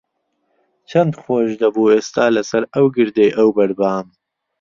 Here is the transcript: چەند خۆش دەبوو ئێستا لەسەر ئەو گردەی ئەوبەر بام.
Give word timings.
چەند 0.89 1.13
خۆش 1.21 1.49
دەبوو 1.61 1.91
ئێستا 1.93 2.25
لەسەر 2.35 2.63
ئەو 2.73 2.85
گردەی 2.95 3.35
ئەوبەر 3.37 3.71
بام. 3.79 4.07